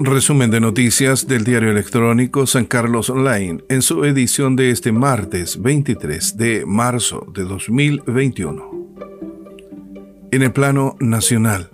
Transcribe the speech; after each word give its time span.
Resumen 0.00 0.52
de 0.52 0.60
noticias 0.60 1.26
del 1.26 1.42
diario 1.42 1.72
electrónico 1.72 2.46
San 2.46 2.66
Carlos 2.66 3.10
Online 3.10 3.64
en 3.68 3.82
su 3.82 4.04
edición 4.04 4.54
de 4.54 4.70
este 4.70 4.92
martes 4.92 5.60
23 5.60 6.36
de 6.36 6.64
marzo 6.64 7.26
de 7.34 7.42
2021. 7.42 8.94
En 10.30 10.42
el 10.42 10.52
plano 10.52 10.96
nacional, 11.00 11.70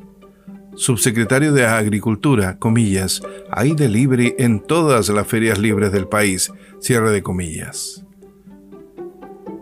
subsecretario 0.75 1.53
de 1.53 1.67
Agricultura, 1.67 2.59
comillas, 2.59 3.21
hay 3.51 3.75
delivery 3.75 4.35
en 4.39 4.61
todas 4.61 5.11
las 5.11 5.27
ferias 5.27 5.59
libres 5.59 5.93
del 5.93 6.09
país, 6.09 6.51
cierre 6.81 7.11
de 7.11 7.23
comillas. 7.23 8.07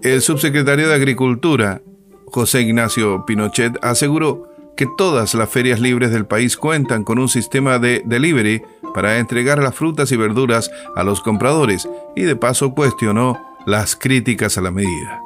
El 0.05 0.23
subsecretario 0.23 0.89
de 0.89 0.95
Agricultura, 0.95 1.83
José 2.27 2.63
Ignacio 2.63 3.25
Pinochet, 3.27 3.77
aseguró 3.83 4.52
que 4.77 4.87
todas 4.97 5.35
las 5.35 5.51
ferias 5.51 5.81
libres 5.81 6.11
del 6.11 6.27
país 6.27 6.57
cuentan 6.57 7.05
con 7.05 7.19
un 7.19 7.29
sistema 7.29 7.79
de 7.79 8.03
delivery 8.05 8.63
para 8.95 9.19
entregar 9.19 9.63
las 9.63 9.75
frutas 9.75 10.13
y 10.13 10.17
verduras 10.17 10.71
a 10.97 11.05
los 11.05 11.21
compradores 11.21 11.89
y 12.17 12.23
de 12.23 12.37
paso 12.37 12.75
cuestionó 12.75 13.39
las 13.67 13.97
críticas 13.97 14.59
a 14.59 14.63
la 14.63 14.71
medida. 14.71 15.23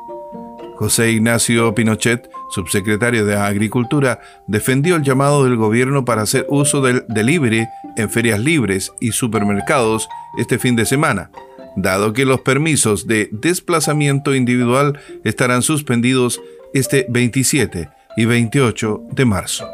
José 0.76 1.10
Ignacio 1.10 1.74
Pinochet, 1.74 2.28
subsecretario 2.50 3.24
de 3.24 3.34
Agricultura, 3.34 4.20
defendió 4.46 4.96
el 4.96 5.02
llamado 5.02 5.44
del 5.44 5.56
gobierno 5.56 6.04
para 6.04 6.22
hacer 6.22 6.46
uso 6.50 6.82
del 6.82 7.04
delivery 7.08 7.66
en 7.96 8.10
ferias 8.10 8.38
libres 8.40 8.92
y 9.00 9.12
supermercados 9.12 10.06
este 10.36 10.58
fin 10.58 10.76
de 10.76 10.84
semana, 10.84 11.30
dado 11.76 12.12
que 12.12 12.26
los 12.26 12.42
permisos 12.42 13.06
de 13.06 13.30
desplazamiento 13.32 14.34
individual 14.34 15.00
estarán 15.24 15.62
suspendidos 15.62 16.42
este 16.74 17.06
27 17.08 17.95
y 18.16 18.24
28 18.24 19.02
de 19.12 19.24
marzo. 19.24 19.68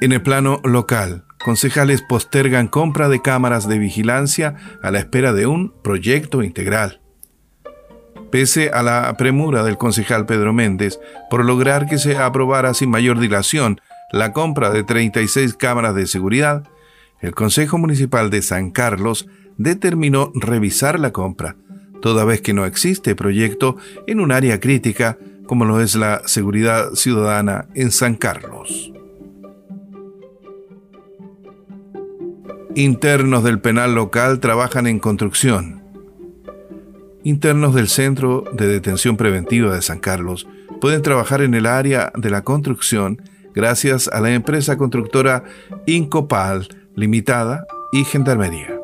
En 0.00 0.12
el 0.12 0.22
plano 0.22 0.60
local, 0.64 1.24
concejales 1.44 2.02
postergan 2.02 2.66
compra 2.66 3.08
de 3.08 3.22
cámaras 3.22 3.68
de 3.68 3.78
vigilancia 3.78 4.56
a 4.82 4.90
la 4.90 4.98
espera 4.98 5.32
de 5.32 5.46
un 5.46 5.72
proyecto 5.82 6.42
integral. 6.42 7.00
Pese 8.32 8.70
a 8.70 8.82
la 8.82 9.14
premura 9.16 9.62
del 9.62 9.76
concejal 9.76 10.26
Pedro 10.26 10.52
Méndez 10.52 10.98
por 11.30 11.44
lograr 11.44 11.86
que 11.86 11.98
se 11.98 12.16
aprobara 12.16 12.74
sin 12.74 12.90
mayor 12.90 13.20
dilación 13.20 13.80
la 14.10 14.32
compra 14.32 14.70
de 14.70 14.84
36 14.84 15.54
cámaras 15.54 15.94
de 15.94 16.06
seguridad, 16.06 16.64
el 17.20 17.34
Consejo 17.34 17.78
Municipal 17.78 18.30
de 18.30 18.42
San 18.42 18.70
Carlos 18.70 19.28
determinó 19.56 20.32
revisar 20.34 20.98
la 20.98 21.12
compra, 21.12 21.56
toda 22.02 22.26
vez 22.26 22.42
que 22.42 22.52
no 22.52 22.66
existe 22.66 23.14
proyecto 23.14 23.78
en 24.06 24.20
un 24.20 24.32
área 24.32 24.60
crítica 24.60 25.16
como 25.46 25.64
lo 25.64 25.80
es 25.80 25.94
la 25.94 26.22
seguridad 26.26 26.92
ciudadana 26.92 27.68
en 27.74 27.90
San 27.90 28.16
Carlos. 28.16 28.92
Internos 32.74 33.44
del 33.44 33.60
penal 33.60 33.94
local 33.94 34.40
trabajan 34.40 34.86
en 34.86 34.98
construcción. 34.98 35.82
Internos 37.22 37.74
del 37.74 37.88
Centro 37.88 38.44
de 38.52 38.66
Detención 38.66 39.16
Preventiva 39.16 39.74
de 39.74 39.82
San 39.82 40.00
Carlos 40.00 40.46
pueden 40.80 41.02
trabajar 41.02 41.42
en 41.42 41.54
el 41.54 41.66
área 41.66 42.12
de 42.16 42.30
la 42.30 42.42
construcción 42.42 43.22
gracias 43.54 44.08
a 44.08 44.20
la 44.20 44.32
empresa 44.32 44.76
constructora 44.76 45.44
Incopal 45.86 46.68
Limitada 46.96 47.66
y 47.92 48.04
Gendarmería. 48.04 48.81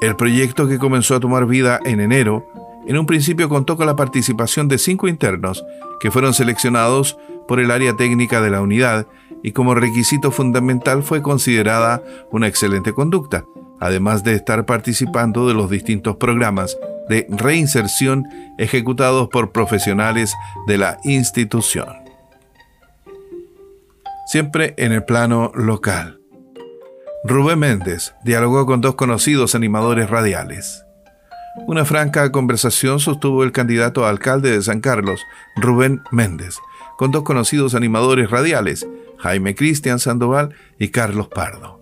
El 0.00 0.16
proyecto 0.16 0.68
que 0.68 0.78
comenzó 0.78 1.14
a 1.14 1.20
tomar 1.20 1.46
vida 1.46 1.80
en 1.84 2.00
enero, 2.00 2.46
en 2.86 2.98
un 2.98 3.06
principio 3.06 3.48
contó 3.48 3.76
con 3.76 3.86
la 3.86 3.96
participación 3.96 4.68
de 4.68 4.78
cinco 4.78 5.08
internos 5.08 5.64
que 6.00 6.10
fueron 6.10 6.34
seleccionados 6.34 7.16
por 7.48 7.60
el 7.60 7.70
área 7.70 7.96
técnica 7.96 8.40
de 8.40 8.50
la 8.50 8.60
unidad 8.60 9.06
y 9.42 9.52
como 9.52 9.74
requisito 9.74 10.30
fundamental 10.30 11.02
fue 11.02 11.22
considerada 11.22 12.02
una 12.30 12.48
excelente 12.48 12.92
conducta, 12.92 13.44
además 13.80 14.24
de 14.24 14.34
estar 14.34 14.66
participando 14.66 15.46
de 15.46 15.54
los 15.54 15.70
distintos 15.70 16.16
programas 16.16 16.76
de 17.08 17.26
reinserción 17.28 18.24
ejecutados 18.58 19.28
por 19.28 19.52
profesionales 19.52 20.34
de 20.66 20.78
la 20.78 20.98
institución. 21.04 21.88
Siempre 24.26 24.74
en 24.78 24.92
el 24.92 25.04
plano 25.04 25.52
local. 25.54 26.23
Rubén 27.26 27.58
Méndez 27.58 28.14
dialogó 28.22 28.66
con 28.66 28.82
dos 28.82 28.96
conocidos 28.96 29.54
animadores 29.54 30.10
radiales. 30.10 30.84
Una 31.66 31.86
franca 31.86 32.30
conversación 32.30 33.00
sostuvo 33.00 33.44
el 33.44 33.52
candidato 33.52 34.04
a 34.04 34.10
alcalde 34.10 34.50
de 34.50 34.60
San 34.60 34.82
Carlos, 34.82 35.22
Rubén 35.56 36.02
Méndez, 36.12 36.58
con 36.98 37.12
dos 37.12 37.22
conocidos 37.22 37.74
animadores 37.74 38.30
radiales, 38.30 38.86
Jaime 39.16 39.54
Cristian 39.54 40.00
Sandoval 40.00 40.54
y 40.78 40.88
Carlos 40.88 41.28
Pardo. 41.28 41.80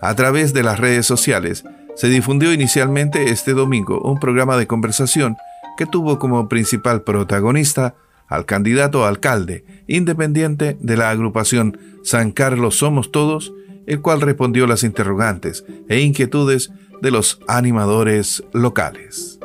A 0.00 0.14
través 0.14 0.54
de 0.54 0.62
las 0.62 0.80
redes 0.80 1.04
sociales, 1.04 1.64
se 1.94 2.08
difundió 2.08 2.50
inicialmente 2.50 3.30
este 3.30 3.52
domingo 3.52 4.00
un 4.00 4.18
programa 4.18 4.56
de 4.56 4.66
conversación 4.66 5.36
que 5.76 5.84
tuvo 5.84 6.18
como 6.18 6.48
principal 6.48 7.02
protagonista 7.02 7.94
al 8.26 8.46
candidato 8.46 9.04
alcalde 9.04 9.66
independiente 9.86 10.78
de 10.80 10.96
la 10.96 11.10
agrupación 11.10 11.78
San 12.04 12.32
Carlos 12.32 12.78
Somos 12.78 13.12
Todos, 13.12 13.52
el 13.86 14.00
cual 14.00 14.20
respondió 14.20 14.66
las 14.66 14.84
interrogantes 14.84 15.64
e 15.88 16.00
inquietudes 16.00 16.72
de 17.00 17.10
los 17.10 17.40
animadores 17.46 18.42
locales. 18.52 19.38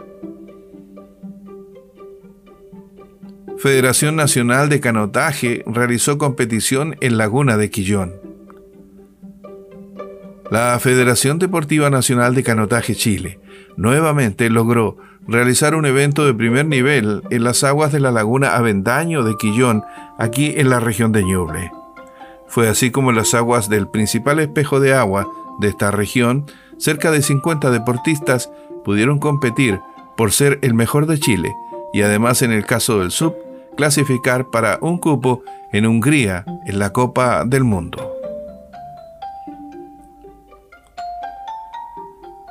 Federación 3.58 4.16
Nacional 4.16 4.70
de 4.70 4.80
Canotaje 4.80 5.64
realizó 5.68 6.18
competición 6.18 6.96
en 7.00 7.18
Laguna 7.18 7.58
de 7.58 7.70
Quillón. 7.70 8.14
La 10.50 10.78
Federación 10.80 11.38
Deportiva 11.38 11.92
Nacional 11.92 12.34
de 12.34 12.44
Canotaje 12.44 12.96
Chile 12.96 13.40
nuevamente 13.78 14.50
logró 14.50 14.98
realizar 15.28 15.76
un 15.76 15.86
evento 15.86 16.26
de 16.26 16.34
primer 16.34 16.66
nivel 16.66 17.22
en 17.30 17.44
las 17.44 17.64
aguas 17.64 17.92
de 17.92 18.00
la 18.00 18.12
laguna 18.12 18.56
Avendaño 18.56 19.24
de 19.24 19.38
Quillón, 19.38 19.84
aquí 20.18 20.54
en 20.58 20.70
la 20.70 20.80
región 20.80 21.12
de 21.12 21.24
Ñuble. 21.24 21.72
Fue 22.52 22.68
así 22.68 22.92
como 22.92 23.14
las 23.14 23.34
aguas 23.34 23.70
del 23.70 23.88
principal 23.88 24.40
espejo 24.40 24.82
de 24.82 24.94
agua 24.94 25.26
de 25.60 25.70
esta 25.70 25.90
región, 25.90 26.48
cerca 26.78 27.10
de 27.10 27.22
50 27.22 27.72
deportistas 27.72 28.52
pudieron 28.84 29.20
competir 29.20 29.80
por 30.18 30.34
ser 30.34 30.60
el 30.62 30.74
mejor 30.74 31.06
de 31.06 31.18
Chile 31.18 31.56
y 31.94 32.02
además 32.02 32.42
en 32.42 32.52
el 32.52 32.66
caso 32.66 33.00
del 33.00 33.12
sub, 33.12 33.36
clasificar 33.78 34.50
para 34.50 34.80
un 34.82 34.98
cupo 34.98 35.44
en 35.72 35.86
Hungría 35.86 36.44
en 36.66 36.78
la 36.78 36.92
Copa 36.92 37.46
del 37.46 37.64
Mundo. 37.64 38.18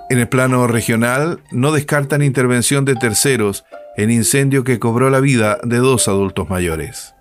En 0.09 0.19
el 0.19 0.29
plano 0.31 0.67
regional, 0.67 1.43
no 1.51 1.73
descartan 1.73 2.23
intervención 2.23 2.87
de 2.87 2.95
terceros 2.95 3.67
en 3.99 4.11
incendio 4.11 4.65
que 4.65 4.79
cobró 4.79 5.11
la 5.11 5.21
vida 5.21 5.59
de 5.63 5.77
dos 5.77 6.09
adultos 6.09 6.49
mayores. 6.49 7.15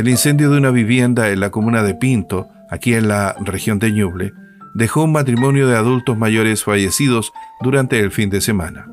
El 0.00 0.08
incendio 0.08 0.50
de 0.50 0.56
una 0.56 0.70
vivienda 0.70 1.28
en 1.28 1.40
la 1.40 1.50
comuna 1.50 1.82
de 1.82 1.94
Pinto, 1.94 2.48
aquí 2.70 2.94
en 2.94 3.06
la 3.06 3.36
región 3.44 3.78
de 3.78 3.92
Ñuble, 3.92 4.32
dejó 4.72 5.04
un 5.04 5.12
matrimonio 5.12 5.68
de 5.68 5.76
adultos 5.76 6.16
mayores 6.16 6.64
fallecidos 6.64 7.34
durante 7.60 8.00
el 8.00 8.10
fin 8.10 8.30
de 8.30 8.40
semana. 8.40 8.90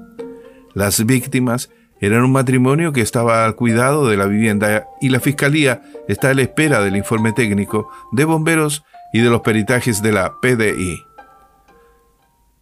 Las 0.73 1.06
víctimas 1.06 1.69
eran 2.01 2.25
un 2.25 2.34
matrimonio 2.34 2.91
que 2.91 3.00
estaba 3.00 3.45
al 3.45 3.56
cuidado 3.56 4.09
de 4.09 4.18
la 4.18 4.25
vivienda 4.25 4.85
y 5.00 5.07
la 5.07 5.22
fiscalía 5.22 5.81
está 6.09 6.31
a 6.31 6.34
la 6.34 6.41
espera 6.41 6.81
del 6.81 6.97
informe 6.97 7.31
técnico 7.31 7.89
de 8.12 8.25
bomberos 8.25 8.84
y 9.13 9.22
de 9.22 9.29
los 9.29 9.39
peritajes 9.39 10.01
de 10.01 10.12
la 10.12 10.34
PDI. 10.41 11.06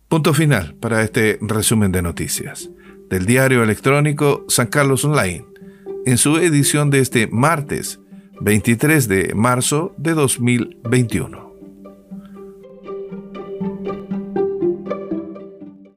Punto 0.07 0.35
final 0.35 0.75
para 0.75 1.01
este 1.01 1.39
resumen 1.41 1.91
de 1.91 2.03
noticias 2.03 2.69
del 3.09 3.25
diario 3.25 3.63
electrónico 3.63 4.45
San 4.49 4.67
Carlos 4.67 5.03
Online 5.03 5.43
en 6.05 6.19
su 6.19 6.37
edición 6.37 6.91
de 6.91 6.99
este 6.99 7.25
martes 7.25 7.99
23 8.41 9.07
de 9.07 9.33
marzo 9.35 9.93
de 9.97 10.13
2021. 10.13 11.44